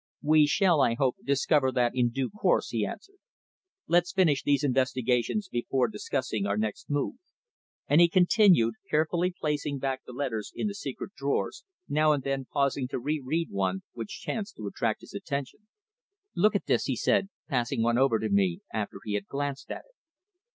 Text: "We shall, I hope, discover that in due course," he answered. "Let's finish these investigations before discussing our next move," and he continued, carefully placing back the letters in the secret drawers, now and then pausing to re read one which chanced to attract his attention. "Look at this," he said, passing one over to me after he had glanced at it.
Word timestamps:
"We 0.23 0.47
shall, 0.47 0.81
I 0.81 0.95
hope, 0.95 1.17
discover 1.23 1.71
that 1.73 1.91
in 1.93 2.09
due 2.09 2.31
course," 2.31 2.69
he 2.69 2.83
answered. 2.83 3.19
"Let's 3.85 4.11
finish 4.11 4.41
these 4.41 4.63
investigations 4.63 5.47
before 5.47 5.89
discussing 5.89 6.47
our 6.47 6.57
next 6.57 6.89
move," 6.89 7.17
and 7.87 8.01
he 8.01 8.09
continued, 8.09 8.73
carefully 8.89 9.31
placing 9.39 9.77
back 9.77 10.03
the 10.03 10.11
letters 10.11 10.51
in 10.55 10.65
the 10.65 10.73
secret 10.73 11.13
drawers, 11.13 11.65
now 11.87 12.13
and 12.13 12.23
then 12.23 12.47
pausing 12.51 12.87
to 12.87 12.97
re 12.99 13.21
read 13.23 13.51
one 13.51 13.83
which 13.93 14.21
chanced 14.21 14.55
to 14.55 14.65
attract 14.65 15.01
his 15.01 15.13
attention. 15.13 15.67
"Look 16.35 16.55
at 16.55 16.65
this," 16.65 16.85
he 16.85 16.95
said, 16.95 17.29
passing 17.47 17.83
one 17.83 17.99
over 17.99 18.17
to 18.17 18.29
me 18.29 18.61
after 18.73 18.97
he 19.05 19.13
had 19.13 19.27
glanced 19.27 19.69
at 19.69 19.85
it. 19.85 19.95